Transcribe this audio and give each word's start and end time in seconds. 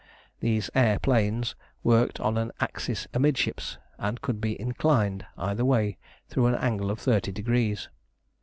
These 0.39 0.71
air 0.73 0.97
planes 0.97 1.55
worked 1.83 2.19
on 2.19 2.35
an 2.35 2.51
axis 2.59 3.07
amidships, 3.13 3.77
and 3.99 4.19
could 4.19 4.41
be 4.41 4.59
inclined 4.59 5.27
either 5.37 5.63
way 5.63 5.99
through 6.27 6.47
an 6.47 6.55
angle 6.55 6.89
of 6.89 6.97
thirty 6.97 7.31
degrees. 7.31 7.87